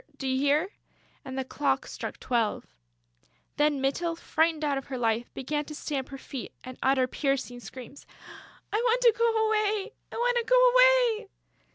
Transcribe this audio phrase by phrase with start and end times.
[0.17, 0.69] Do you hear?..."
[1.23, 2.65] And the clock struck twelve.
[3.57, 7.59] Then Mytyl, frightened out of her life, began to stamp her feet and utter piercing
[7.59, 8.07] screams:
[8.73, 9.91] "I want to go away!...
[10.11, 11.29] I want to go away!..."